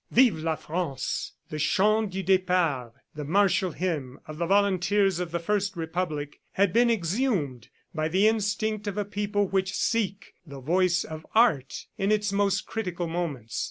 [0.09, 5.37] Vive la France!" The Chant du Depart, the martial hymn of the volunteers of the
[5.37, 11.03] first Republic, had been exhumed by the instinct of a people which seek the voice
[11.03, 13.59] of Art in its most critical moments.